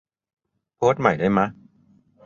[0.75, 1.47] โพสต์ใหม่ได้มะ